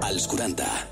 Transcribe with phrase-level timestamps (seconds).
[0.00, 0.89] Als 40.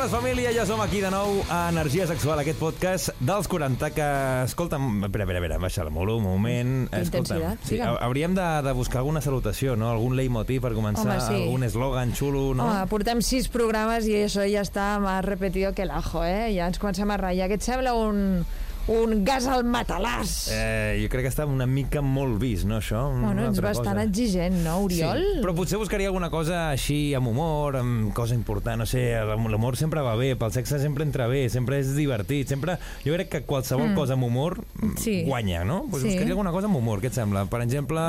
[0.00, 4.06] Bones, família, ja som aquí de nou a Energia Sexual, aquest podcast dels 40 que,
[4.46, 6.70] escolta'm, espera, espera, espera, baixa-la molt un moment.
[6.88, 7.98] intensitat, sí, digue'm.
[8.00, 9.90] hauríem de, de buscar alguna salutació, no?
[9.90, 11.42] Algun leitmotiv per començar, Home, sí.
[11.42, 12.70] algun eslògan xulo, no?
[12.70, 16.48] Home, portem sis programes i això ja està més repetido que l'ajo, eh?
[16.56, 17.50] Ja ens comencem a ratllar.
[17.52, 18.46] Què et sembla un,
[18.90, 20.48] un gas al matalàs?
[20.50, 23.04] Eh, jo crec que està una mica molt vist, no, això?
[23.14, 24.02] Bueno, ets bastant cosa.
[24.08, 25.20] exigent, no, Oriol?
[25.22, 29.78] Sí, però potser buscaria alguna cosa així amb humor, amb cosa important, no sé, l'humor
[29.78, 32.78] sempre va bé, pel sexe sempre entra bé, sempre és divertit, sempre...
[33.04, 33.98] Jo crec que qualsevol mm.
[33.98, 34.58] cosa amb humor
[34.98, 35.22] Sí.
[35.24, 35.84] guanya, no?
[35.90, 36.10] Pues Sí.
[36.10, 37.46] buscaria alguna cosa amb humor, què et sembla?
[37.46, 38.00] Per exemple,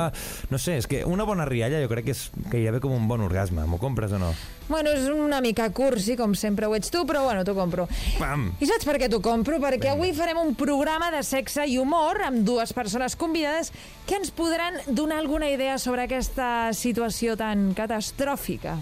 [0.50, 3.06] no sé, és que una bona rialla jo crec que és que ha com un
[3.06, 4.32] bon orgasme, m'ho compres o no?
[4.68, 7.86] Bueno, és una mica cursi, com sempre ho ets tu, però bueno, t'ho compro.
[8.18, 8.50] Pam!
[8.58, 9.58] I saps per què t'ho compro?
[9.62, 13.70] Perquè avui farem un programa de sexe i humor amb dues persones convidades
[14.08, 18.78] que ens podran donar alguna idea sobre aquesta situació tan catastròfica.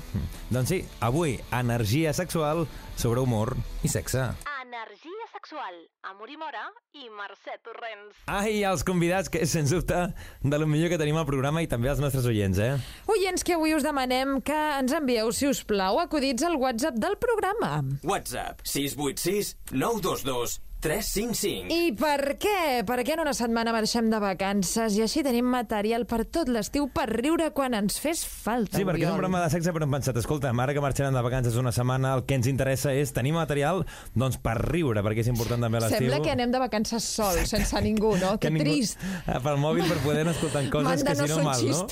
[0.51, 4.29] Doncs sí, avui, energia sexual sobre humor i sexe.
[4.63, 6.63] Energia sexual, Amor i Mora
[6.95, 8.23] i Mercè Torrents.
[8.31, 9.99] Ai, els convidats, que és, sens dubte,
[10.47, 12.79] de lo millor que tenim al programa i també els nostres oients, eh?
[13.11, 17.19] Oients que avui us demanem que ens envieu, si us plau, acudits al WhatsApp del
[17.19, 17.81] programa.
[18.07, 21.69] WhatsApp 686 922 355.
[21.71, 22.83] I per què?
[22.89, 26.89] Per què en una setmana marxem de vacances i així tenim material per tot l'estiu
[26.95, 29.19] per riure quan ens fes falta, Sí, perquè és un Oriol?
[29.21, 32.25] programa de sexe, però hem pensat, escolta, ara que marxarem de vacances una setmana, el
[32.25, 36.09] que ens interessa és tenir material doncs, per riure, perquè és important també a l'estiu.
[36.09, 38.39] Sembla que anem de vacances sols, sense ningú, no?
[38.41, 38.99] Que, ningú- trist.
[39.27, 41.87] Ah, Pel mòbil per poder anar escoltant coses Manda, que si no no mal, no?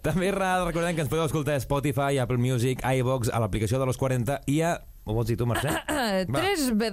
[0.10, 3.86] també ra- recordem que ens podeu escoltar a Spotify, Apple Music, iVox, a l'aplicació de
[3.86, 4.78] los 40 i a...
[5.04, 5.70] Ho vols dir tu, Mercè?
[6.32, 6.42] Va.
[6.42, 6.90] 3w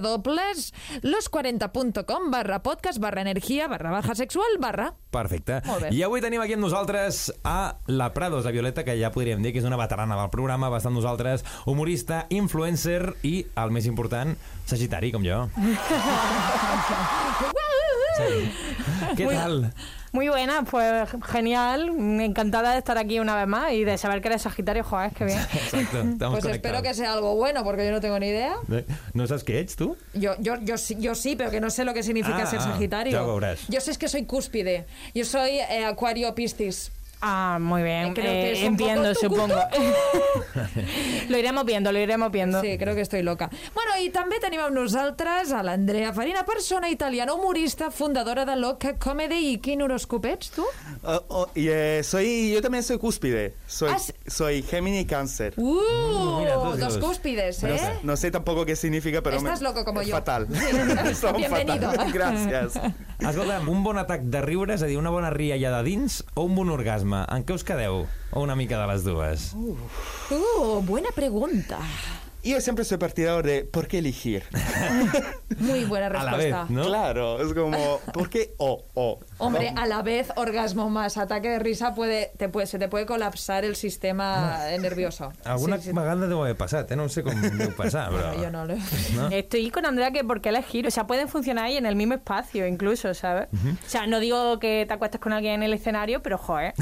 [1.04, 4.94] los40.com barra podcast barra energia barra baja sexual barra...
[5.10, 5.62] Perfecte.
[5.90, 9.54] I avui tenim aquí amb nosaltres a la Prados, la Violeta, que ja podríem dir
[9.54, 13.88] que és una veterana del programa, va estar amb nosaltres, humorista, influencer i, el més
[13.88, 14.36] important,
[14.68, 15.46] sagitari, com jo.
[19.16, 19.72] Què Muy- tal?
[20.10, 21.90] Muy buena, pues genial.
[22.20, 25.26] Encantada de estar aquí una vez más y de saber que eres Sagitario, joder, qué
[25.26, 25.38] bien.
[25.52, 28.54] Exacto, estamos Pues espero que sea algo bueno, porque yo no tengo ni idea.
[29.12, 29.96] No saps què ets, tu?
[30.14, 32.60] Yo, yo, yo, sí- yo sí, pero que no sé lo que significa Ah, ser
[32.60, 33.40] ah, Sagitario.
[33.68, 34.86] Yo sé es que soy cúspide.
[35.14, 36.90] Yo soy eh, Acuario Piscis.
[37.20, 38.14] Ah, muy bien.
[38.14, 39.54] Creo que Eh, entiendo, supongo.
[41.28, 42.60] lo iremos viendo, lo iremos viendo.
[42.60, 43.50] Sí, creo que estoy loca.
[43.74, 48.94] Bueno, i també tenim amb nosaltres a l'Andrea Farina, persona italiana, humorista, fundadora de Loca
[48.98, 49.38] Comedy.
[49.54, 50.64] I quin horòscop ets, tu?
[51.02, 53.54] Oh, oh, y, eh, soy, yo también soy cúspide.
[53.66, 55.54] Soy, Ah, soy Gemini Cáncer.
[55.56, 57.78] Uh, mira, dos, cúspides, No ¿eh?
[57.78, 59.36] sé, no sé tampoco qué significa, pero...
[59.38, 60.14] Estás me- loco como es yo.
[60.16, 60.46] Fatal.
[60.52, 61.14] Sí.
[61.14, 61.90] Son Bienvenido.
[61.90, 62.12] fatal.
[62.12, 62.80] Gracias.
[63.18, 66.42] Escolta'm, un bon atac de riure, és a dir, una bona rialla de dins o
[66.46, 67.07] un bon orgasme?
[67.16, 68.06] En què us quedeu?
[68.32, 69.52] O una mica de les dues?
[69.56, 71.78] Uh, buena pregunta.
[72.44, 74.44] Yo siempre soy partidario de ¿por qué elegir?
[75.58, 76.62] Muy buena A la respuesta.
[76.62, 76.84] vez, ¿no?
[76.84, 79.18] Claro, es como ¿por qué o o?
[79.38, 83.06] Hombre, a la vez, orgasmo más ataque de risa, puede, te puede, se te puede
[83.06, 85.32] colapsar el sistema nervioso.
[85.44, 85.92] Alguna Sí, sí.
[85.92, 86.96] vegada deu haver passat, eh?
[86.96, 87.22] No sé
[88.40, 88.74] yo no lo
[89.14, 89.28] No?
[89.32, 92.14] Estoy con Andrea que por qué elegir, o sea, pueden funcionar ahí en el mismo
[92.14, 93.48] espacio incluso, ¿sabes?
[93.52, 96.72] O sea, no digo que te acuestes con alguien en el escenario, pero joder.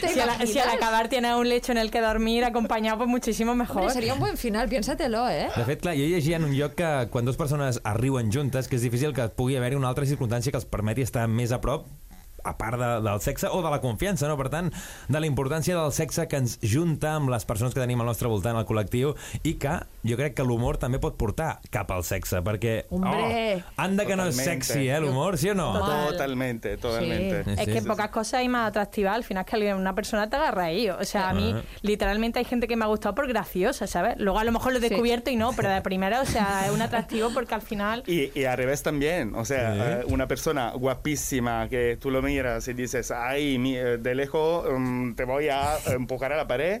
[0.00, 3.54] ¿Te si, si al acabar tienes un lecho en el que dormir acompañado, pues muchísimo
[3.54, 3.82] mejor.
[3.82, 5.48] Hombre, sería un buen final, piénsatelo, ¿eh?
[5.56, 8.68] De fet, clar, jo llegia en un lloc que quan dues persones es riuen juntes,
[8.70, 11.58] que és difícil que pugui haver-hi una altra circumstància que els permeti estar més a
[11.64, 11.88] prop
[12.44, 14.36] a part de, del sexe o de la confiança, no?
[14.36, 14.70] Per tant,
[15.08, 18.28] de la importància del sexe que ens junta amb les persones que tenim al nostre
[18.28, 22.40] voltant, al col·lectiu, i que jo crec que l'humor també pot portar cap al sexe,
[22.42, 22.86] perquè...
[22.90, 23.56] Hombre.
[23.58, 24.66] Oh, anda que no és Totalmente.
[24.66, 25.72] sexy, eh, l'humor, sí o no?
[25.78, 26.08] Total.
[26.12, 27.44] Totalmente, totalmente.
[27.44, 27.50] Sí.
[27.58, 30.64] Es que sí, pocas cosas hay más atractivas al final que una persona te agarra
[30.64, 30.88] ahí.
[30.88, 31.62] O sea, a mí Ajá.
[31.82, 34.14] literalmente hay gente que me ha gustado por graciosa, ¿sabes?
[34.18, 34.88] Luego a lo mejor lo he Sí.
[34.88, 38.02] descubierto y no, pero de primera, o sea, es un atractivo porque al final...
[38.06, 39.80] Y, y al revés también, o sea, Sí.
[39.82, 45.14] eh, una persona guapísima que tú lo miras y dices, ay, eh, de lejos mm,
[45.14, 46.80] te voy a empujar a la pared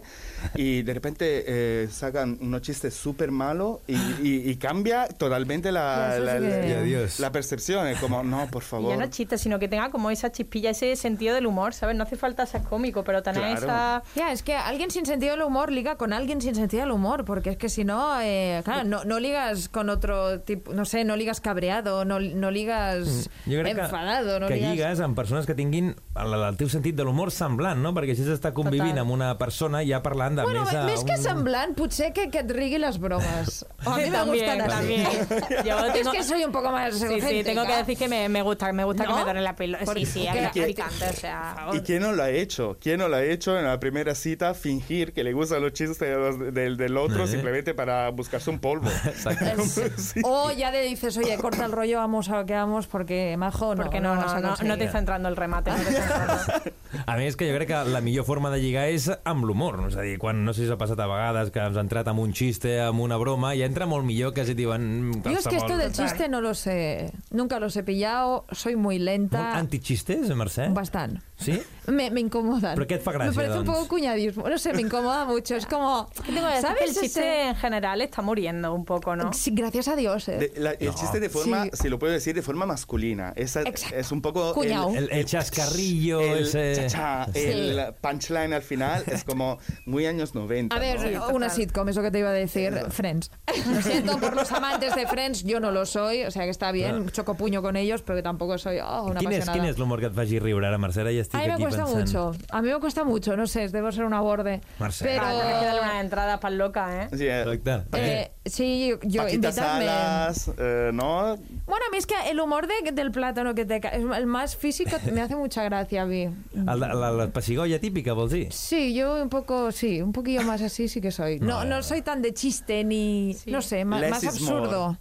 [0.54, 6.18] y de repente eh, sacan unos chistes súper malos y, y- y cambia totalmente la,
[6.18, 8.90] la, la- Y la percepción, es como, no, por Y favor.
[8.90, 11.96] ya no es chiste, sino que tenga como esa chispilla, ese sentido del humor, ¿sabes?
[11.96, 13.56] No hace falta ser cómico, pero tener Claro.
[13.66, 14.02] esa...
[14.14, 17.24] Ya, es que alguien sin sentido del humor liga con alguien sin sentido del humor,
[17.24, 21.04] porque es que si no, eh, claro, no, no ligas con otro tipo, no sé,
[21.04, 24.70] no ligas cabreado, no, no ligas crec enfadado, que, no que ligas...
[24.72, 27.92] lligues amb persones persones que tinguin el, el teu sentit de l'humor semblant, no?
[27.96, 29.04] Perquè així s'està convivint Total.
[29.04, 31.22] amb una persona ja parlant de Bueno, més a més que un...
[31.22, 33.64] semblant, potser que, que et rigui les bromes.
[33.86, 34.70] A mí me gustan así.
[34.70, 35.06] también.
[35.64, 38.28] Yo Es tengo- que soy un poco más Sí, sí, tengo que decir que me,
[38.28, 39.10] me gusta, me gusta ¿No?
[39.10, 39.86] que me donen la píldora.
[39.86, 41.68] Sí, sí, es que- picante, o sea...
[41.72, 42.76] ¿Y quién no lo ha hecho?
[42.80, 45.98] ¿Quién no lo ha hecho en la primera cita fingir que le gustan los chistes
[45.98, 47.28] de los- del, del otro Eh.
[47.28, 48.88] simplemente para buscarse un polvo?
[49.06, 49.54] Exacte.
[49.98, 50.20] Sí.
[50.24, 53.74] O ya le dices, oye, corta el rollo, vamos a lo que vamos, porque majo
[53.74, 53.82] no.
[53.82, 54.78] Porque no, no, a no, no, conseguir.
[54.78, 55.70] te está entrando el remate.
[55.70, 56.72] No entrando.
[57.06, 59.78] A més, que jo crec que la millor forma de lligar és amb l'humor.
[59.88, 62.08] És a dir, quan, no sé si s'ha passat a vegades que ens ha entrat
[62.10, 64.88] amb un xiste, amb una broma, i entra molt millor que si et diuen...
[65.12, 67.12] mm, Yo es que esto del chiste no lo sé.
[67.30, 69.52] Nunca los he pillado, soy muy lenta.
[69.58, 70.72] antichistes, Mercè?
[70.72, 71.27] Bastante.
[71.38, 71.62] Sí?
[71.86, 72.74] Me, me incomodan.
[72.74, 73.70] ¿Pero qué te fa Me parece un doncs?
[73.70, 74.46] poco cuñadismo.
[74.48, 75.54] No sé, me incomoda mucho.
[75.54, 76.10] Es como.
[76.26, 76.62] ¿Qué tengo que decir?
[76.68, 76.82] ¿Sabes?
[76.82, 79.32] El chiste ese- en general está muriendo un poco, ¿no?
[79.32, 80.28] Sí, gracias a Dios.
[80.28, 80.50] eh.
[80.52, 81.70] De- la- el chiste de forma, Sí.
[81.74, 83.32] si lo puedo decir, de forma masculina.
[83.36, 83.96] Esa- Exacto.
[83.96, 84.52] es un poco...
[84.52, 84.94] Cuñao.
[84.94, 86.74] El, el chascarrillo, el ese...
[86.88, 87.40] cha-cha, Sí.
[87.44, 90.74] el punchline al final es como muy años 90.
[90.74, 91.28] A ver, ¿no?
[91.30, 93.30] una sitcom, eso que te iba a decir, Friends.
[93.72, 96.72] Lo siento por los amantes de Friends, yo no lo soy, o sea que está
[96.72, 99.52] bien, choco puño con ellos, pero que tampoco soy oh, una Quin és, apasionada.
[99.58, 101.00] quin és l'humor que et faci riure ara, Mercè?
[101.00, 103.46] Ara ja estic A mí me aquí cuesta mucho, a mí me cuesta mucho, no
[103.46, 104.60] sé, debo ser una borde.
[104.80, 105.04] Mercè.
[105.04, 105.22] Pero...
[105.24, 107.08] Ah, que darle unas entradas para loca, ¿eh?
[107.16, 107.84] Sí, eh, Exacte.
[107.94, 109.84] Eh, sí, yo, yo Paquita invitadme.
[109.86, 111.36] Salas, eh, ¿no?
[111.66, 114.56] Bueno, a mí es que el humor de- del plátano que te cae, el más
[114.56, 116.22] físico, me hace mucha gracia a mí.
[116.54, 118.52] El, la, la, la pessigolla típica, vols dir?
[118.52, 121.38] Sí, yo un poco, sí, un poquillo más así sí que soy.
[121.40, 123.50] No, no soy tan de chiste ni, Sí.
[123.50, 124.56] no sé, Less más, is more.
[124.56, 124.96] absurdo.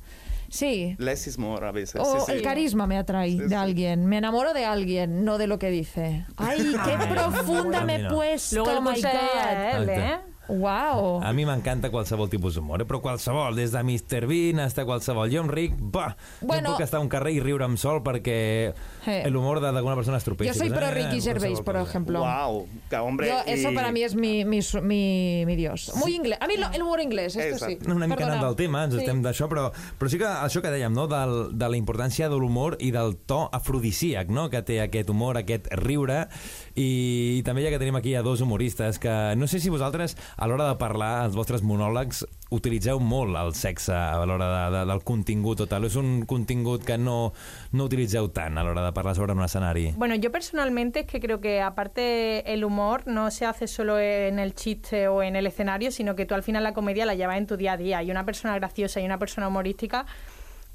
[0.50, 0.96] Sí.
[1.00, 2.02] Less is more a veces.
[2.02, 2.32] O sí, sí.
[2.34, 3.54] el carisma me atrae Sí, de sí.
[3.56, 4.06] alguien.
[4.06, 6.26] Me enamoro de alguien, no de lo que dice.
[6.38, 8.56] ¡Ay, qué Ay, profunda me he puesto!
[8.56, 9.82] Luego el oh my God!
[9.82, 10.18] él, ¿eh?
[10.50, 11.22] ¡Wow!
[11.24, 12.86] A mi m'encanta qualsevol tipus d'humor, eh?
[12.88, 14.28] però qualsevol, des de Mr.
[14.30, 15.28] Bean fins a qualsevol.
[15.30, 16.70] Jo, Enric, bah, Bueno.
[16.70, 18.72] jo puc estar a un carrer i riure'm sol perquè
[19.08, 19.30] Eh.
[19.30, 20.54] l'humor de- d'alguna persona estropíssim.
[20.54, 22.20] Yo soy pro Ricky Eh, Gervais, por ejemplo.
[22.20, 23.30] Wow, ca- hombre.
[23.30, 25.92] Yo- eso y- para mí es mi, mi, mi, mi dios.
[25.96, 26.38] Muy inglés.
[26.42, 27.78] A mí lo- el humor inglés, esto sí.
[27.88, 29.00] Una mica anant del tema, ens Sí.
[29.00, 31.08] estem d'això, però, però sí que això que dèiem, no?
[31.08, 34.50] Del, de la importància de l'humor i del to afrodisíac no?
[34.50, 36.28] que té aquest humor, aquest riure,
[36.76, 40.18] i, i també ja que tenim aquí a dos humoristes que no sé si vosaltres,
[40.36, 44.84] a l'hora de parlar, els vostres monòlegs, utilitzeu molt el sexe a l'hora de, de,
[44.92, 45.88] del contingut o tal.
[45.88, 47.34] És un contingut que no,
[47.74, 49.92] no utilitzeu tant a l'hora de parlar sobre un escenari.
[49.98, 54.40] Bueno, yo personalmente es que creo que aparte el humor no se hace solo en
[54.40, 57.38] el chiste o en el escenario, sino que tú al final la comedia la llevas
[57.38, 58.04] en tu día a día.
[58.04, 60.06] Y una persona graciosa y una persona humorística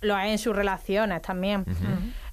[0.03, 1.65] lo es en sus relaciones también.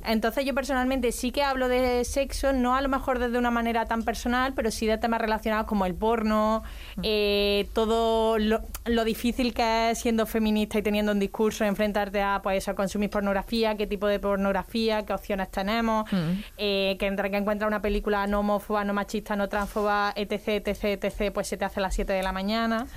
[0.05, 3.85] Entonces yo personalmente sí que hablo de sexo, no a lo mejor desde una manera
[3.85, 6.63] tan personal, pero sí de temas relacionados como el porno,
[7.03, 12.39] eh, todo lo, lo difícil que es siendo feminista y teniendo un discurso, enfrentarte a
[12.41, 16.09] pues eso, a consumir pornografía, qué tipo de pornografía, qué opciones tenemos,
[16.57, 21.03] eh, que entre que encuentras una película no homófoba, no machista, no transfoba, etc, etc,
[21.03, 22.87] etc, pues se te hace a las 7 de la mañana.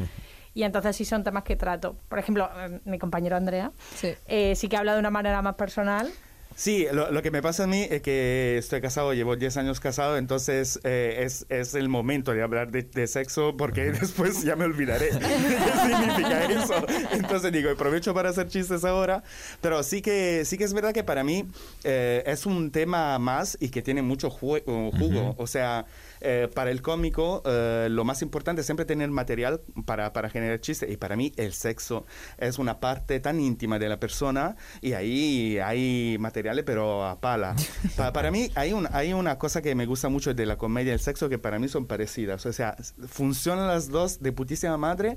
[0.55, 1.97] Y entonces sí son temas que trato.
[2.09, 4.15] Por ejemplo, eh, mi compañero Andrea Sí.
[4.27, 6.11] eh, sí que habla de una manera más personal.
[6.55, 9.81] Sí, lo, lo que me pasa a mí es que estoy casado, llevo 10 años
[9.81, 14.55] casado, entonces eh, es, es el momento de hablar de, de sexo porque después ya
[14.55, 16.87] me olvidaré qué significa eso.
[17.13, 19.23] Entonces digo, aprovecho para hacer chistes ahora,
[19.63, 21.47] pero sí que, sí que es verdad que para mí
[21.85, 25.35] eh, es un tema más y que tiene mucho jugo.
[25.39, 25.87] O sea,
[26.23, 30.61] eh, para el cómico eh, lo más importante es siempre tener material para, para generar
[30.61, 32.07] chistes y para mí el sexo
[32.39, 37.55] es una parte tan íntima de la persona y ahí hay materiales pero a pala.
[37.97, 40.91] Pa- para mí hay, un, hay una cosa que me gusta mucho de la comedia
[40.91, 42.47] y el sexo que para mí son parecidas.
[42.47, 42.77] O sea,
[43.09, 45.17] funcionan las dos de putísima madre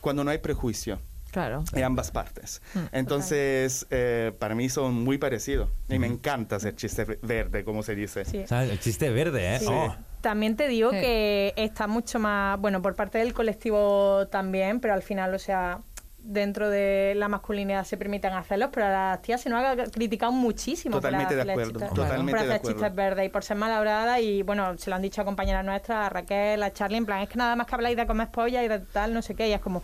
[0.00, 1.00] cuando no hay prejuicio
[1.32, 1.64] Claro.
[1.74, 2.62] en ambas partes.
[2.92, 5.68] Entonces, eh, para mí son muy parecidos.
[5.88, 8.24] Y me encanta hacer chiste ve- verde, como se dice.
[8.24, 8.44] Sí.
[8.50, 9.58] O el xiste verde, eh?
[9.60, 9.66] Sí.
[9.68, 9.94] Oh.
[10.26, 10.96] También te digo Sí.
[10.98, 15.82] que está mucho más, bueno, por parte del colectivo también, pero al final, o sea,
[16.18, 20.32] dentro de la masculinidad se permiten hacerlos, pero a las tías se nos ha criticado
[20.32, 20.96] muchísimo.
[20.96, 22.76] Totalmente por de hacer acuerdo, chistes- totalmente por de hacer acuerdo.
[22.80, 26.06] chistes verdes y por ser malabrada y bueno, se lo han dicho a compañeras nuestras,
[26.06, 28.64] a Raquel, a Charlie, en plan, es que nada más que habláis de comer polla
[28.64, 29.80] y de tal, no sé qué, y es como...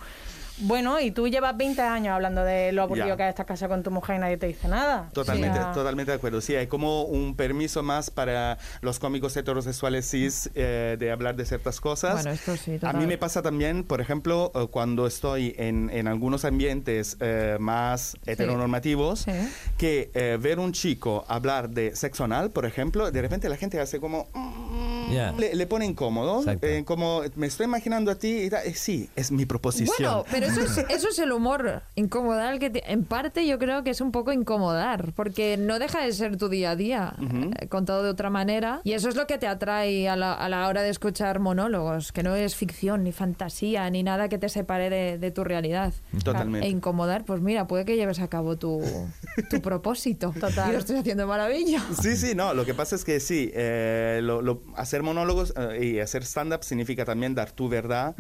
[0.63, 3.17] Bueno, y tú llevas 20 años hablando de lo aburrido Ya.
[3.17, 5.11] que es esta casa con tu mujer y nadie te dice nada.
[5.13, 6.41] Totalmente, O sea, totalmente de acuerdo.
[6.41, 11.45] Sí, hay como un permiso más para los cómicos heterosexuales cis eh, de hablar de
[11.47, 12.15] ciertas cosas.
[12.15, 12.97] Bueno, esto sí, A total.
[12.99, 18.17] mí me pasa también, por ejemplo, eh, cuando estoy en, en algunos ambientes eh, más
[18.27, 19.33] heteronormativos, Sí.
[19.79, 23.81] que eh, ver un chico hablar de sexo anal, por ejemplo, de repente la gente
[23.81, 24.29] hace como...
[24.35, 25.33] "Mm", Ya.
[25.33, 26.43] le, le pone incómodo.
[26.63, 28.43] Eh, como me estoy imaginando a ti.
[28.45, 29.97] y tal, eh, sí, es mi proposición.
[29.99, 31.83] Bueno, pero eso es, eso es el humor.
[31.95, 36.03] Incomodar, que te- en parte yo creo que es un poco incomodar, porque no deja
[36.05, 37.15] de ser tu día a día,
[37.61, 38.81] eh, contado de otra manera.
[38.85, 42.13] Y eso es lo que te atrae a la, a la hora de escuchar monólogos,
[42.13, 45.93] que no es ficción, ni fantasía, ni nada que te separe de, de tu realidad.
[46.25, 46.67] Totalmente.
[46.67, 48.83] E incomodar, pues mira, puede que lleves a cabo tu,
[49.51, 50.33] tu propósito.
[50.41, 50.71] Total.
[50.71, 51.83] Y lo estoy haciendo maravilla.
[52.01, 55.85] Sí, sí, no, lo que pasa es que sí, eh, lo- lo- hacer monólogos eh,
[55.85, 58.15] y hacer stand-up significa también dar tu verdad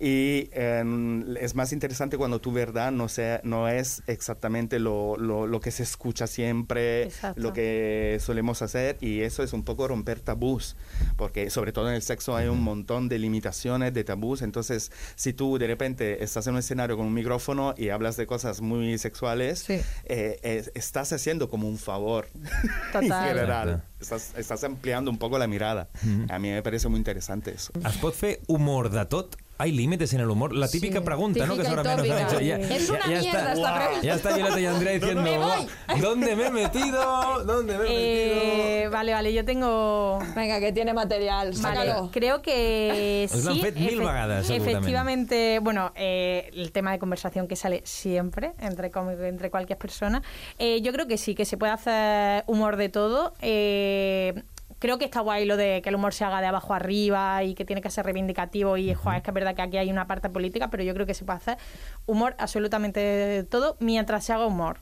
[0.00, 5.46] y eh, es más interesante cuando tu verdad no, sea, no es exactamente lo, lo-
[5.46, 7.40] lo que se escucha siempre, Exacto.
[7.40, 10.76] lo que solemos hacer y eso es un poco romper tabús,
[11.16, 15.32] porque sobre todo en el sexo hay un montón de limitaciones, de tabús, entonces si
[15.32, 18.98] tú de repente estás en un escenario con un micrófono y hablas de cosas muy
[18.98, 19.80] sexuales, Sí.
[20.04, 22.28] eh, es- estás haciendo como un favor
[22.94, 23.28] en Total.
[23.28, 23.68] general.
[23.70, 23.94] Exacte.
[24.04, 25.88] Estás, estás ampliando un poco la mirada.
[26.28, 27.72] A mí me parece muy interesante eso.
[28.02, 29.34] Pot fer humor de tot?
[29.56, 30.52] Hay límites en el humor?
[30.52, 31.04] La típica Sí.
[31.04, 31.54] pregunta, ¿no?
[31.54, 32.56] Que Típica y seguramente nos han tópica.
[32.56, 32.68] hecho.
[32.68, 34.02] Ya, Es una ya mierda está, esta pregunta.
[34.02, 36.00] Ya está Violeta y Andrea diciendo, Me.
[36.00, 37.44] ¿dónde me he metido?
[37.44, 38.90] ¿Dónde me he Eh, metido?
[38.90, 40.18] vale, vale, yo tengo...
[40.34, 41.56] Venga, que tiene material, Vale,
[41.86, 42.10] sácalo.
[42.12, 43.60] creo que Us l'han sí.
[43.60, 44.50] fet mil segurament.
[44.50, 48.90] Efectivamente, bueno, eh, el tema de conversación que sale siempre entre
[49.28, 50.22] entre cualquier persona.
[50.58, 53.34] Eh, yo creo que sí, que se puede hacer humor de todo.
[53.40, 54.42] Eh,
[54.78, 57.54] creo que está guay lo de que el humor se haga de abajo arriba y
[57.54, 60.28] que tiene que ser reivindicativo y es que es verdad que aquí hay una parte
[60.30, 61.58] política, pero yo creo que se puede hacer
[62.06, 64.78] humor absolutamente de todo mientras se haga humor.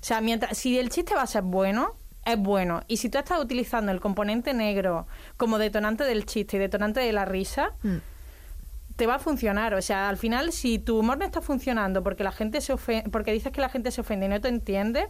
[0.00, 2.82] O sea, mientras, si el chiste va a ser bueno, es bueno.
[2.88, 7.12] Y si tú estás utilizando el componente negro como detonante del chiste y detonante de
[7.12, 7.72] la risa,
[8.96, 9.74] te va a funcionar.
[9.74, 13.08] O sea, al final, si tu humor no está funcionando porque la gente se ofende,
[13.10, 15.08] porque dices que la gente se ofende y no te entiende,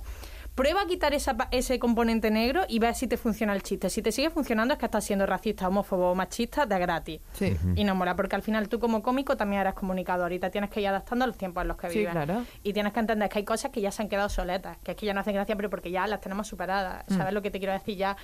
[0.58, 3.88] prueba a quitar esa pa- ese componente negro y ve si te funciona el chiste.
[3.88, 7.20] Si te sigue funcionando es que estás siendo racista, homófobo o machista de gratis.
[7.32, 7.56] Sí.
[7.76, 10.70] Y no mola, porque al final tú como cómico también eres comunicador y te tienes
[10.70, 12.12] que ir adaptando a los tiempos en los que Sí, vives.
[12.12, 12.44] claro.
[12.64, 14.96] Y tienes que entender que hay cosas que ya se han quedado soletas, que es
[14.96, 17.04] que ya no hacen gracia, pero porque ya las tenemos superadas.
[17.08, 17.16] Mm.
[17.16, 17.96] ¿Sabes lo que te quiero decir?
[17.96, 18.16] Ya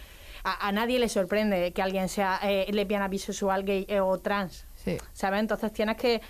[0.42, 4.66] a, a nadie le sorprende que alguien sea eh, lesbiana, bisexual, gay eh, o trans.
[4.74, 4.98] Sí.
[5.12, 5.40] ¿Sabes?
[5.40, 6.20] Entonces tienes que.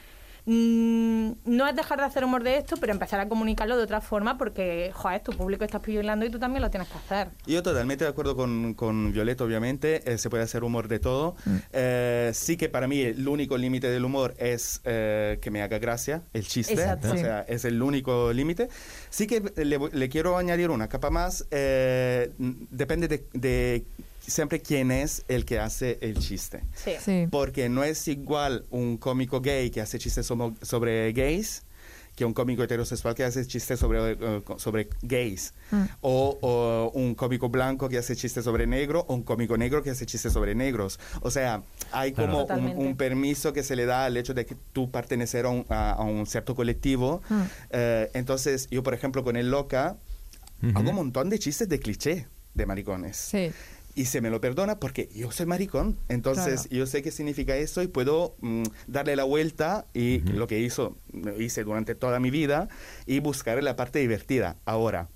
[0.47, 4.01] Mm, no es dejar de hacer humor de esto, pero empezar a comunicarlo de otra
[4.01, 7.29] forma porque, joder, tu público está pidiendo y tú también lo tienes que hacer.
[7.47, 10.13] Yo totalmente de acuerdo con, con Violeta, obviamente.
[10.13, 11.37] eh, se puede hacer humor de todo.
[11.73, 15.79] Eh, sí que para mí el único límite del humor es eh, que me haga
[15.79, 16.75] gracia el chiste.
[16.75, 17.09] Exacto.
[17.09, 17.19] O Sí.
[17.19, 18.69] sea, es el único límite.
[19.11, 21.47] Sí que le, quiero añadir una capa más.
[21.51, 23.85] eh, depende de, de
[24.31, 26.65] siempre quién es el que hace el chiste.
[26.75, 26.93] Sí.
[27.05, 27.27] Sí.
[27.31, 31.63] Porque no es igual un cómico gay que hace chistes somo- sobre gays
[32.17, 35.53] que un cómico heterosexual que hace chistes sobre, eh, sobre gays.
[36.01, 39.91] O, o un cómico blanco que hace chistes sobre negro o un cómico negro que
[39.91, 41.01] hace chistes sobre negros.
[41.23, 42.47] O sea, hay Claro.
[42.47, 45.49] como un, un permiso que se le da al hecho de que tú pertenecer a
[45.49, 47.21] un, a- a un cierto colectivo.
[47.71, 49.97] Eh, entonces, yo, por ejemplo, con el Loca,
[50.73, 53.51] hago un montón de chistes de cliché de maricones Sí.
[53.95, 55.99] Y se me lo perdona porque yo soy maricón.
[56.09, 56.77] Entonces Claro.
[56.77, 60.97] yo sé qué significa eso y puedo mm, darle la vuelta y lo que hizo,
[61.39, 62.69] hice durante toda mi vida
[63.07, 64.57] y buscar la parte divertida.
[64.65, 65.09] Ahora,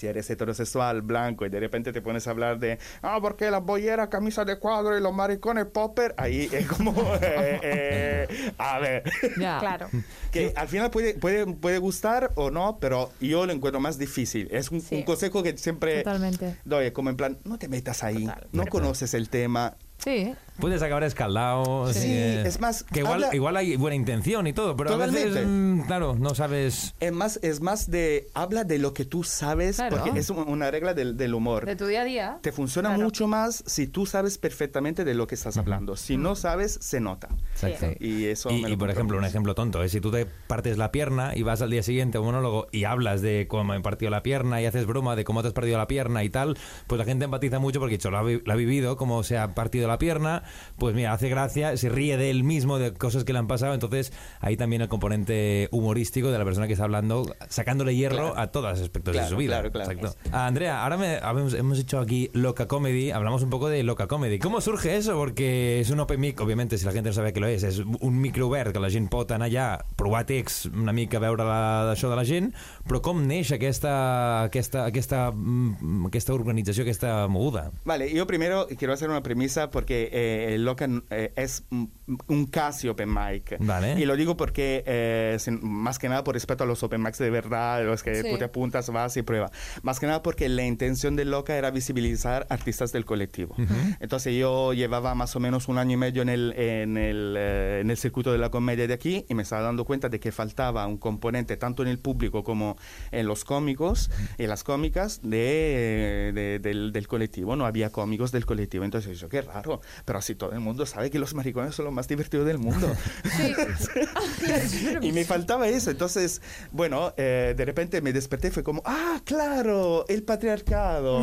[0.00, 3.62] si eres heterosexual, blanco, y de repente te pones a hablar de, ah, porque las
[3.62, 9.02] bolleras, camisas de cuadro y los maricones popper, ahí es como, eh, eh, a ver.
[9.60, 9.88] Claro.
[10.32, 14.48] que al final puede, puede, puede gustar o no, pero yo lo encuentro más difícil.
[14.50, 14.94] Es un, Sí.
[14.96, 16.56] un consejo que siempre Totalmente.
[16.64, 18.46] doy, como en plan, no te metas ahí, Total.
[18.52, 19.76] no conoces el tema.
[19.98, 20.34] Sí.
[20.58, 21.92] Puedes acabar escaldado.
[21.92, 24.96] Sí, eh, es más, Que igual, habla- igual hay buena intención y todo, pero a
[24.96, 25.46] veces, Totalmente.
[25.82, 26.94] mm, claro, no sabes...
[27.00, 29.98] Es más, es más de, habla de lo que tú sabes, Claro.
[30.02, 31.64] porque es un- una regla del, del humor.
[31.64, 32.38] De tu día a día.
[32.42, 33.04] Te funciona Claro.
[33.04, 35.96] mucho más si tú sabes perfectamente de lo que estás hablando.
[35.96, 37.28] Si no sabes, se nota.
[37.62, 37.86] Exacto.
[37.98, 40.26] Y eso Y, me y, lo por ejemplo, un ejemplo tonto, es si tú te
[40.26, 43.64] partes la pierna y vas al día siguiente a un monólogo y hablas de cómo
[43.64, 46.28] me partido la pierna y haces broma de cómo te has partido la pierna y
[46.30, 49.22] tal, pues la gente empatiza mucho porque dicho, lo ha, vi- lo ha vivido, cómo
[49.22, 50.42] se ha partido la pierna,
[50.78, 53.74] pues mira, hace gracia, se ríe de él mismo, de cosas que le han pasado,
[53.74, 58.38] entonces ahí también el componente humorístico de la persona que está hablando, sacándole hierro Claro.
[58.38, 59.54] a todos los aspectos de Claro, su vida.
[59.60, 59.90] claro, claro.
[59.92, 60.18] Exacto.
[60.32, 64.06] Ah, Andrea, ahora me- habemos- hemos hecho aquí Loca Comedy, hablamos un poco de Loca
[64.06, 64.38] Comedy.
[64.38, 65.14] ¿Cómo surge eso?
[65.16, 67.78] Porque és un open mic, òbviament, si la gent no sabe què lo és, és
[67.78, 71.92] un micro obert que la gent pot anar allà, provar text, una mica veure la,
[71.92, 72.52] això de la gent,
[72.88, 77.70] però com neix aquesta, aquesta, aquesta, mm, aquesta organització, aquesta moguda?
[77.84, 82.88] Vale, yo primero quiero hacer una premisa porque que el Loca eh, es un casi
[82.88, 83.56] open mic.
[83.60, 83.98] Vale.
[84.00, 87.18] Y lo digo porque, eh, sin- más que nada por respeto a los open mics
[87.18, 88.30] de verdad, los que Sí.
[88.30, 89.50] tú te apuntas, vas y pruebas.
[89.82, 93.54] Más que nada porque la intención del Loca era visibilizar artistas del colectivo.
[94.00, 97.78] Entonces yo llevaba más o menos un año y medio en el, en, el, eh,
[97.82, 100.32] en el circuito de la comedia de aquí y me estaba dando cuenta de que
[100.32, 102.76] faltaba un componente tanto en el público como
[103.12, 107.56] en los cómicos y las cómicas de, de- del, del colectivo.
[107.56, 108.84] No había cómicos del colectivo.
[108.84, 109.80] Entonces yo, qué raro.
[110.04, 112.90] Pero así todo el mundo sabe que los maricones son los más divertidos del mundo.
[115.02, 115.90] y me faltaba eso.
[115.90, 121.20] Entonces, bueno, eh, de repente me desperté y fue como, ah, claro, el patriarcado.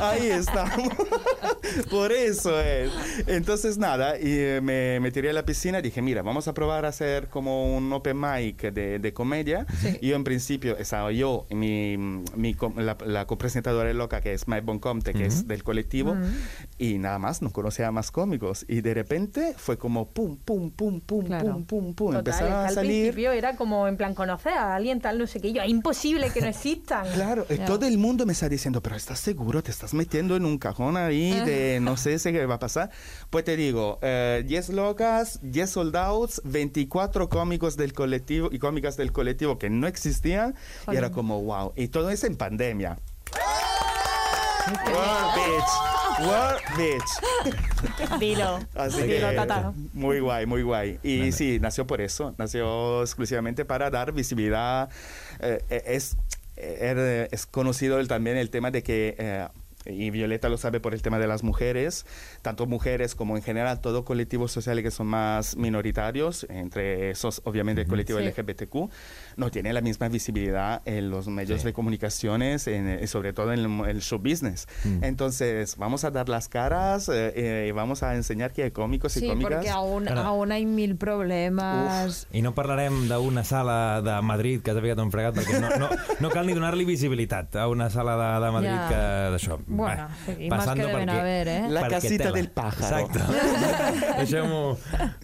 [0.00, 0.88] Ahí estamos.
[1.90, 2.90] Por eso es.
[3.26, 6.54] Entonces, nada, y eh, me, me tiré a la piscina y dije, mira, vamos a
[6.54, 9.66] probar a hacer como un open mic de, de comedia.
[10.00, 14.62] Y yo en principio estaba yo, mi, mi la, la copresentadora loca que es Mike
[14.62, 16.16] Boncomte, que es del colectivo,
[16.78, 18.66] y nada más, no conocía más cómicos.
[18.68, 21.52] Y de repente fue como pum, pum, pum, pum, Claro.
[21.52, 22.06] pum, pum, pum.
[22.12, 23.02] Total, Empezaron a al salir.
[23.04, 25.52] principio era como en plan conocer a alguien tal, no sé qué.
[25.52, 27.06] Yo, es imposible que no existan.
[27.14, 27.64] Claro, y Ya.
[27.64, 29.62] todo el mundo me está diciendo, pero ¿estás seguro?
[29.62, 32.90] ¿Te estás metiendo en un cajón ahí de no sé si qué va a pasar?
[33.30, 39.10] Pues te digo, eh, 10 locas, 10 soldados, 24 cómicos del colectivo y cómicas del
[39.12, 40.54] colectivo que no existían.
[40.92, 41.72] Y era como, wow.
[41.76, 42.98] Y todo eso en pandemia.
[44.86, 45.97] World bitch.
[46.20, 48.18] World bitch.
[48.18, 48.58] Dilo.
[48.74, 49.72] Así Dilo, que tata.
[49.92, 50.98] muy guay, muy guay.
[51.02, 54.88] Y sí, nació por eso, nació exclusivamente para dar visibilidad.
[55.40, 56.16] Eh, eh, es,
[56.56, 59.14] eh, es conocido el- también el tema de que...
[59.18, 59.48] eh,
[59.88, 62.06] y Violeta lo sabe por el tema de las mujeres,
[62.42, 67.82] tanto mujeres como en general todo colectivos sociales que son más minoritarios, entre esos obviamente
[67.82, 68.24] el colectivo Sí.
[68.26, 68.90] LGBTQ,
[69.36, 73.60] no tiene la misma visibilidad en los medios de comunicaciones, en- y sobre todo en
[73.60, 74.66] el, el show business.
[75.02, 79.16] Entonces, vamos a dar las caras eh, eh, y vamos a enseñar que hay cómicos
[79.16, 79.54] y Sí, cómicas.
[79.54, 80.20] porque aún, Claro.
[80.22, 82.26] aún hay mil problemas.
[82.32, 85.88] I no parlarem d'una sala de Madrid que s'ha ficat un fregat, perquè no, no,
[86.20, 88.88] no cal ni donar-li visibilitat a una sala de, de Madrid Ja.
[88.88, 89.02] que
[89.34, 89.58] d'això.
[89.78, 91.62] Bueno, Va, sí, más que deben haver, eh?
[91.68, 92.36] La casita tela.
[92.36, 92.98] del pájaro.
[93.06, 93.20] Exacte.
[94.18, 94.76] Deixem-ho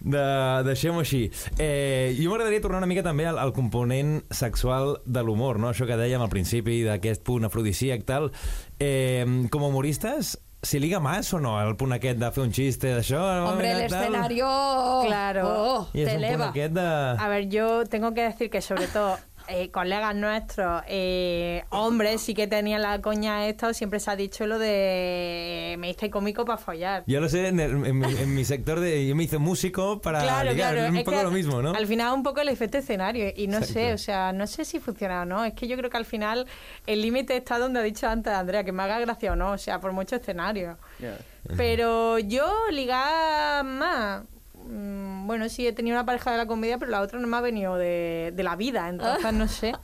[0.03, 0.23] de,
[0.67, 1.21] deixem així.
[1.57, 5.69] Eh, jo m'agradaria tornar una mica també al, al component sexual de l'humor, no?
[5.73, 8.31] Això que dèiem al principi, d'aquest punt afrodisíac, tal.
[8.79, 12.51] Eh, com a humoristes, ¿se liga más o no el punt aquest de fer un
[12.55, 13.21] xiste d'això?
[13.51, 14.47] Hombre, el escenario
[15.05, 15.43] Claro.
[15.45, 16.51] oh, te un punt eleva.
[16.55, 16.87] de...
[17.21, 22.33] A ver, yo tengo que decir que sobre todo eh, colegas nuestros, eh, hombres, sí
[22.33, 26.45] que tenían la coña esta, o siempre se ha dicho lo de me hice cómico
[26.45, 27.03] para follar.
[27.07, 29.05] Yo lo sé, en, el- en mi, en mi sector de...
[29.07, 30.73] Yo me hice músico para Claro, ligar.
[30.73, 30.85] claro.
[30.85, 31.73] Es un es poco que lo mismo, ¿no?
[31.73, 33.31] Al final un poco el efecto escenario.
[33.35, 35.43] Y no sé, o sea, no sé si funciona o no.
[35.45, 36.45] Es que yo creo que al final
[36.87, 39.57] el límite está donde ha dicho antes Andrea, que me haga gracia o no, o
[39.57, 40.77] sea, por mucho escenario.
[40.99, 41.17] Yeah.
[41.57, 44.23] Pero yo ligar más.
[44.65, 47.37] Mm, Bueno, sí, he tenido una pareja de la comedia, pero la otra no me
[47.37, 49.73] ha venido de, de la vida, entonces no sé.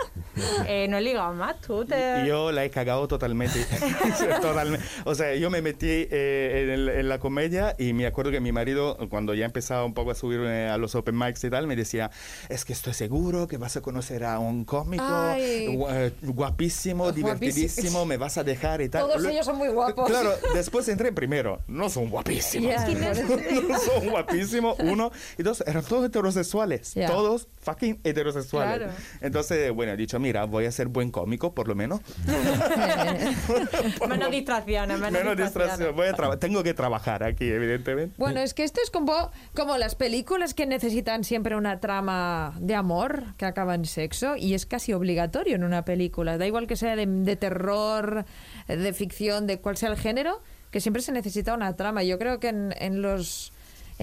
[0.65, 2.23] Eh, no he ligado más, tú te...
[2.25, 3.65] Yo la he cagado totalmente.
[4.41, 4.85] Totalmente.
[5.03, 8.39] O sea, yo me metí eh, en, el- en la comedia y me acuerdo que
[8.39, 11.49] mi marido, cuando ya empezaba un poco a subir eh, a los open mics y
[11.49, 12.11] tal, me decía,
[12.47, 18.15] es que estoy seguro que vas a conocer a un cómico gu- guapísimo, divertidísimo, me
[18.17, 19.01] vas a dejar y tal.
[19.07, 20.07] Todos Lo- ellos son muy guapos.
[20.09, 22.71] Claro, después entré primero, no son guapísimos.
[22.71, 25.11] Ya, no son guapísimos, uno.
[25.37, 26.93] Y dos, eran todos heterosexuales.
[27.07, 28.77] Todos fucking heterosexuales.
[28.77, 28.93] Claro.
[29.21, 32.01] Entonces, bueno, he dicho, mira, voy a ser buen cómico, por lo menos.
[34.09, 35.91] Menos distracciones, menos, Menos distracción.
[35.91, 35.95] distracciones.
[35.95, 38.15] Voy a tengo que trabajar aquí, evidentemente.
[38.17, 42.75] Bueno, es que esto es como, como las películas que necesitan siempre una trama de
[42.75, 46.37] amor que acaba en sexo y es casi obligatorio en una película.
[46.37, 48.25] Da igual que sea de, de terror,
[48.67, 52.03] de ficción, de cual sea el género, que siempre se necesita una trama.
[52.03, 53.51] Yo creo que en, en los,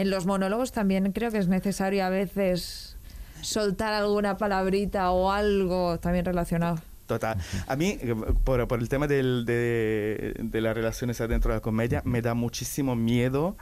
[0.00, 2.96] en los monólogos también creo que es necesario a veces
[3.42, 6.78] soltar alguna palabrita o algo también relacionado.
[7.06, 7.38] Total.
[7.66, 11.62] A mí, eh, por, por el tema del- de, de las relaciones adentro de la
[11.62, 13.56] comedia, me da muchísimo miedo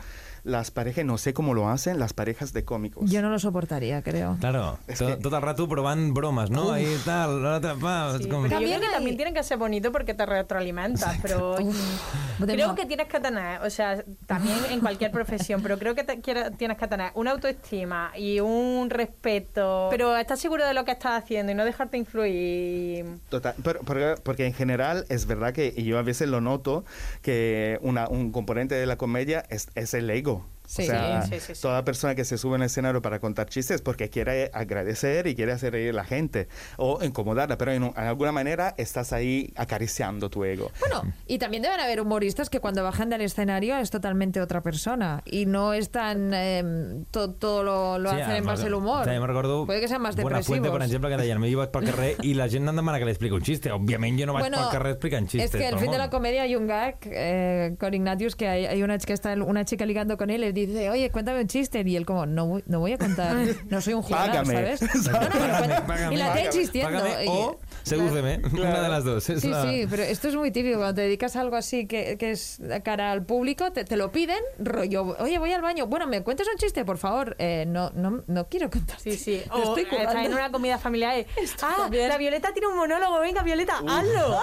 [0.47, 3.11] las parejas, no sé cómo lo hacen, las parejas de cómicos.
[3.11, 4.37] Yo no lo soportaría, creo.
[4.41, 6.71] Claro, Es que- tot el rato provant bromes, no?
[6.73, 8.43] Ahí tal, l'altre, pa, Sí, és com...
[8.43, 12.53] pero yo También creo que también tienen que ser bonitos porque te retroalimentas, pero De
[12.55, 16.05] creo ma- que tienes que tener, o sea, también en cualquier profesión, pero creo que
[16.05, 16.17] te-
[16.57, 21.23] tienes que tener una autoestima y un respeto, pero estás seguro de lo que estás
[21.25, 23.05] haciendo y no dejarte influir.
[23.31, 26.85] Total, pero, porque, porque en general es verdad que y yo a veces lo noto
[27.23, 30.36] que una, un componente de la comedia es, es el ego.
[30.67, 31.63] Sí, o sea, sí, sí, sí.
[31.63, 35.35] toda persona que se sube en el escenario para contar chistes porque quiere agradecer y
[35.35, 39.13] quiere hacer reír a la gente o incomodarla, pero en, un- en alguna manera estás
[39.13, 40.71] ahí acariciando tu ego.
[40.81, 45.23] Bueno, y también deben haber humoristas que cuando bajan del escenario es totalmente otra persona
[45.25, 46.33] y no es tan...
[46.35, 49.07] eh, to- todo lo, lo Sí, hacen en base al humor.
[49.07, 50.47] Me'n recordo Puede que sean más Buena depresivos.
[50.59, 53.05] Fuente, per exemple, que deien, jo vaig pel carrer i la gent em demana que
[53.07, 53.71] li expliqui un xiste.
[53.73, 55.55] Òbviament jo no vaig pel carrer explicant xistes.
[55.55, 58.49] Es que el pel fin de la comedia hay un gag eh, con Ignatius que
[58.49, 61.41] hay, hay una chica está una chica ligando con él y le dice, oye, cuéntame
[61.43, 63.37] un chiste y él como, no voy, no voy a contar,
[63.69, 64.77] no soy un jugador, Págame.
[64.77, 64.81] ¿sabes?
[65.07, 66.99] No, no, pero cuenta- Págame, y la tía insistiendo.
[66.99, 68.41] Págame y- o sedúceme.
[68.53, 69.29] Una de las dos.
[69.29, 69.63] Es Sí, la...
[69.63, 70.79] sí, pero esto es muy típico.
[70.79, 74.11] Cuando te dedicas a algo así que, que es cara al público, te, te lo
[74.11, 75.87] piden, rollo, oye, voy al baño.
[75.87, 77.37] Bueno, ¿me cuentas un chiste, por favor?
[77.39, 78.99] Eh, no, no, no quiero contar.
[79.01, 79.43] Sí, sí.
[79.53, 80.37] O estoy estás en currando.
[80.37, 81.27] una comida familiar y,
[81.63, 82.09] ah, también.
[82.09, 84.41] la Violeta tiene un monólogo, venga, Violeta, hazlo.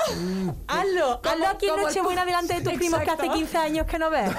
[0.68, 1.22] Hazlo.
[1.24, 3.34] Hazlo aquí en Nochebuena delante de tus primos que hace Exacto.
[3.38, 4.30] 15 años que no ves.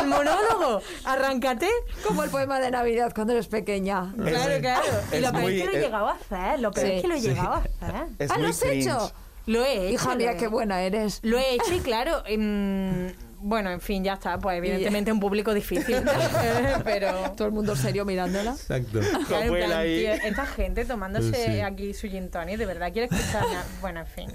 [0.00, 0.80] El monólogo.
[1.14, 1.68] Arráncate.
[2.06, 4.12] Como el poema de Navidad cuando eres pequeña.
[4.16, 4.82] Claro, claro.
[5.12, 6.60] Y lo peor es que lo he llegado a hacer.
[6.60, 6.92] Lo peor Sí.
[6.94, 7.28] es que lo he Sí.
[7.28, 8.06] llegado a hacer.
[8.18, 8.82] Es ¿Ah, lo has cringe.
[8.86, 9.12] hecho?
[9.46, 9.94] Lo he hecho.
[9.94, 11.20] Hija lo mía, he- qué buena eres.
[11.22, 13.12] Lo he hecho y claro, em,
[13.44, 14.38] bueno, en fin, ya está.
[14.38, 15.96] Pues evidentemente un público difícil.
[16.84, 17.32] Pero...
[17.36, 18.52] Todo el mundo serio mirándola.
[18.52, 19.00] Exacto.
[19.28, 20.00] Claro, plan, ahí.
[20.00, 21.60] tío, esta gente tomándose Sí.
[21.60, 23.44] aquí su gin tonic, de verdad quiere escuchar.
[23.80, 24.30] Bueno, en fin.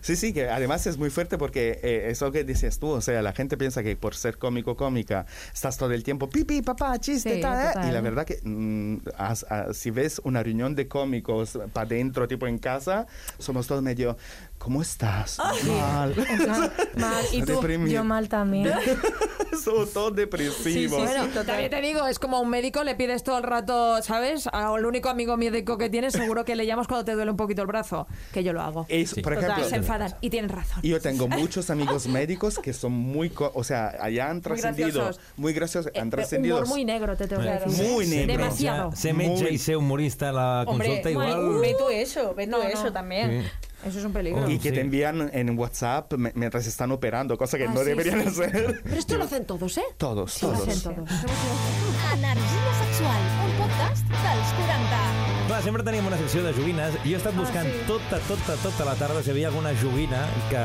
[0.00, 3.22] Sí, sí, que además es muy fuerte porque eh, eso que dices tú, o sea,
[3.22, 7.36] la gente piensa que por ser cómico cómica estás todo el tiempo, pipi, papá, chiste,
[7.36, 7.88] Sí, tal, ¿eh?
[7.88, 12.28] y la verdad que mm, as- a- si ves una reunión de cómicos para dentro,
[12.28, 13.06] tipo en casa,
[13.38, 14.16] somos todos medio,
[14.64, 15.38] ¿cómo estás?
[15.38, 16.14] Mal.
[16.96, 17.24] Mal.
[17.32, 17.92] Y tú, Deprimido.
[17.92, 18.72] yo mal también.
[19.62, 20.56] somos todos depresivos.
[20.62, 21.46] Sí, sí, Bueno, total.
[21.46, 24.46] también te digo, es como un médico, le pides todo el rato, ¿sabes?
[24.52, 27.60] Al único amigo médico que tienes, seguro que le llamas cuando te duele un poquito
[27.62, 28.86] el brazo, que yo lo hago.
[28.88, 29.38] Es, por Total.
[29.42, 30.82] ejemplo, Y se enfadan, y tienen razón.
[30.82, 35.20] Yo tengo muchos amigos médicos que son muy, o sea, allá han trascendido, graciosos.
[35.36, 36.56] muy graciosos, Eh, han eh, trascendido.
[36.56, 37.86] humor muy negro, te tengo que decir.
[37.86, 38.32] muy negro.
[38.38, 38.90] Demasiado.
[38.90, 39.12] Metge
[39.44, 41.36] Muy- i ser humorista la Hombre, consulta igual...
[41.44, 42.64] bueno, ve tú eso, ve tú No, no.
[42.64, 43.44] eso también.
[43.86, 44.48] Eso es un peligro.
[44.50, 44.74] Y que Sí.
[44.74, 48.28] te envían en WhatsApp me- mientras están operando, cosa que Ah, no sí, deberían sí.
[48.28, 48.80] hacer.
[48.82, 49.82] Pero esto lo hacen todos, ¿eh?
[49.98, 50.68] Todos, Lo todos.
[50.68, 51.10] hacen todos.
[52.14, 55.23] Energia sexual, un podcast dels 40.
[55.54, 57.84] Clar, sempre teníem una secció de joguines i he estat buscant sí.
[57.86, 60.64] tota, tota, tota la tarda si havia alguna joguina que,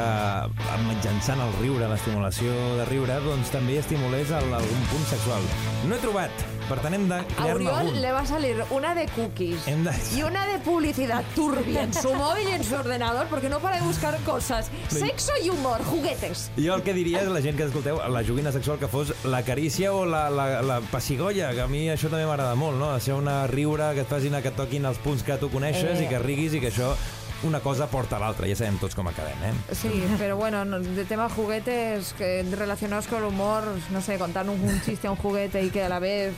[0.87, 5.45] mitjançant el riure, l'estimulació de riure, doncs també estimulés el, algun punt sexual.
[5.85, 7.99] No he trobat, per tant hem de A crear-ne Oriol algun.
[8.01, 9.93] le va a salir una de cookies Hem de...
[10.15, 13.77] y una de publicidad turbia en su móvil y en su ordenador porque no para
[13.77, 14.71] de buscar cosas.
[14.87, 16.49] Sexo y humor, juguetes.
[16.57, 19.43] Jo el que diria és la gent que escolteu, la joguina sexual que fos la
[19.45, 22.91] carícia o la, la, la passigolla, que a mi això també m'agrada molt, no?
[22.99, 26.05] Ser una riure, que et facin que et toquin els punts que tu coneixes Eh.
[26.05, 26.95] i que riguis i que això
[27.43, 28.47] una cosa porta a l'altra.
[28.47, 29.53] Ja sabem tots com acabem, eh?
[29.71, 34.49] Sí, pero bueno, no, de tema juguetes que relacionados con el humor, no sé, contar
[34.49, 36.33] un, un chiste a un juguete y que a la vez,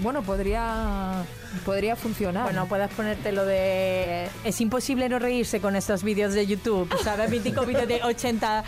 [0.00, 1.24] bueno, podría
[1.64, 2.44] podría funcionar.
[2.44, 4.28] Bueno, puedes ponerte lo de...
[4.44, 7.30] Es imposible no reírse con estos vídeos de YouTube, ¿sabes?
[7.30, 8.64] Mítico vídeo de 80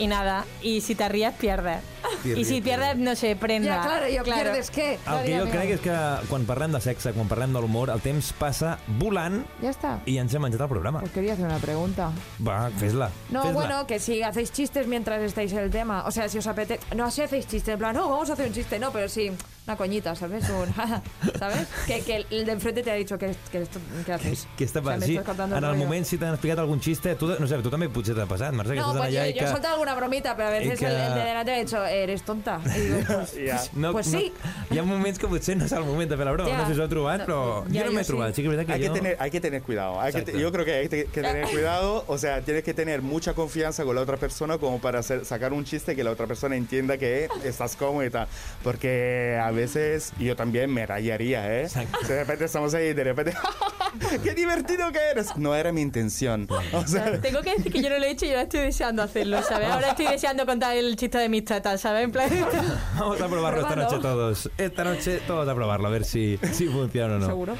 [0.00, 0.44] y nada.
[0.62, 1.78] Y si te ríes, pierdes.
[2.22, 3.76] Si y ries, si pierdes, no sé, prenda.
[3.76, 4.42] ya, claro, yo Claro.
[4.42, 4.98] pierdes qué.
[5.06, 5.94] El que jo crec és que
[6.28, 10.00] quan parlem de sexe, quan parlem de l'humor, el temps passa volant Ya está.
[10.06, 11.00] i ens hem menjat el programa.
[11.00, 12.10] Pues quería hacer una pregunta.
[12.40, 13.10] Va, fes-la.
[13.30, 13.52] No, fes-la.
[13.52, 16.04] bueno, que si hacéis chistes mientras estáis en el tema.
[16.06, 16.80] O sea, si os apetece.
[16.96, 19.30] No, si hacéis chistes, en plan, no, vamos a hacer un chiste, no, pero sí,
[19.66, 20.48] una coñita, ¿sabes?
[20.50, 20.66] Un,
[21.38, 21.68] ¿Sabes?
[21.86, 24.48] Que, que el de enfrente te ha dicho que, que esto, ¿qué haces?
[24.58, 25.00] Què està O sea, passant?
[25.00, 25.84] me Sí, estás cortando en el rollo.
[25.84, 28.74] moment si t'han explicat algun xiste, tu, no sé, tu també potser t'ha passat, Mercè,
[28.74, 29.44] que No, estàs pues yo, allà i yo que...
[29.44, 31.84] he soltado alguna bromita, pero a veces que- el, el de delante me ha dicho,
[31.86, 32.60] eres tonta.
[32.66, 33.60] Y digo, pues, Ja.
[33.74, 34.32] No, Pues sí.
[34.70, 36.58] No, hi ha moments que potser no és el moment de fer la broma, Ja.
[36.62, 38.10] no sé si ho heu trobat, però Ja, jo no jo m'he sí.
[38.10, 38.34] trobat.
[38.34, 38.94] Sí que és veritat que Hay que, jo...
[38.94, 40.00] tener, hay que tener cuidado.
[40.00, 42.04] Hay que te- yo creo que hay que, que tener cuidado.
[42.08, 45.52] O sea, tienes que tener mucha confianza con la otra persona como para hacer, sacar
[45.52, 48.26] un chiste que la otra persona entienda que estás cómodo y tal.
[48.64, 51.62] Porque a veces yo también me rayaría, ¿eh?
[51.62, 51.98] Exacto.
[52.06, 53.34] De repente estamos ahí y de repente,
[54.22, 55.36] ¡qué divertido que eres!
[55.36, 56.48] No era mi intención.
[56.72, 59.02] O sea, Tengo que decir que yo no lo he hecho y ahora estoy deseando
[59.02, 59.68] hacerlo, ¿sabes?
[59.68, 62.04] Ahora estoy deseando contar el chiste de mis tetas, ¿sabes?
[62.04, 62.30] En plan...
[62.98, 64.50] Vamos a probarlo esta noche todos.
[64.58, 67.26] Esta noche todos a probarlo, a ver si, si funciona o no.
[67.26, 67.56] seguro.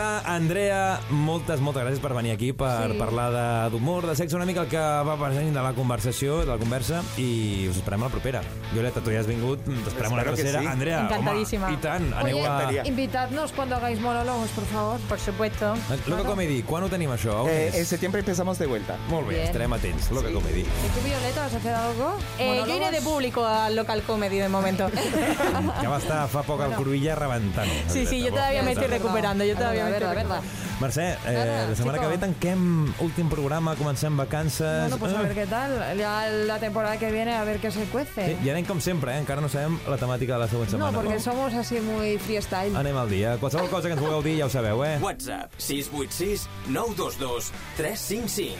[0.00, 2.98] Andrea, moltes, moltes gràcies per venir aquí per Sí.
[2.98, 6.46] parlar de- d'humor, de, sexe, una mica el que va passant de la conversació, de
[6.46, 8.40] la conversa, i us esperem a la propera.
[8.72, 10.60] Violeta, tu ja has vingut, t'esperem a la Espero que tercera.
[10.60, 10.66] sí.
[10.66, 11.66] Andrea, Encantadísima.
[11.66, 12.86] home, i tant, aneu Oye, a...
[12.86, 15.00] Invitadnos cuando hagáis monólogos, por favor.
[15.08, 15.74] Por supuesto.
[16.06, 17.42] Loca Comedy, quan ho tenim això?
[17.42, 18.96] On eh, en septiembre empezamos de vuelta.
[19.08, 19.46] Molt bé, Bien.
[19.46, 20.10] estarem atents.
[20.10, 20.60] Loca Comedy.
[20.60, 22.16] ¿Y tú, Violeta, vas a hacer algo?
[22.38, 24.90] Eh, yo iré de público al local comedy de momento.
[25.80, 27.68] Que va estar fa poc al Cruïlla rebentant.
[27.88, 30.40] Sí, sí, yo todavía me estoy recuperando, yo A ver verda, verda.
[30.80, 32.10] Mercè, eh, Ara, la setmana chico.
[32.10, 34.80] que ve tanquem últim programa, comencem vacances...
[34.90, 35.22] Bueno, pues a Ah.
[35.22, 35.96] ver qué tal.
[35.98, 38.26] Ya la temporada que viene a ver qué se cuece.
[38.26, 39.18] Sí, I anem com sempre, eh?
[39.18, 40.98] encara no sabem la temàtica de la següent no, setmana.
[40.98, 42.76] porque somos así muy freestyle.
[42.76, 43.36] Anem al dia.
[43.38, 44.98] Qualsevol cosa que ens vulgueu dir ja ho sabeu, eh?
[45.00, 48.56] WhatsApp 686 922 355.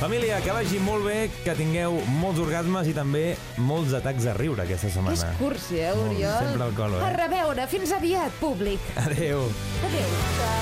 [0.00, 4.62] Família, que vagi molt bé, que tingueu molts orgasmes i també molts atacs de riure
[4.66, 5.14] aquesta Que setmana.
[5.14, 6.38] és cursi, eh, Molt, Oriol?
[6.38, 7.04] sempre al colo, eh?
[7.04, 7.66] A reveure.
[7.68, 8.80] Fins aviat, públic.
[8.96, 9.40] Adéu.
[9.86, 10.61] Adéu.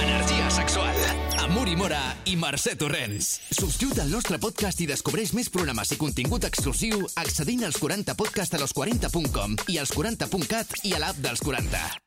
[0.00, 0.96] Energia sexual.
[1.44, 3.28] Amb Uri Mora i Mercè Torrents.
[3.50, 8.64] Subscriu't al nostre podcast i descobreix més programes i contingut exclusiu accedint als 40podcast a
[8.64, 12.02] los40.com i als 40.cat i a l'app dels 40.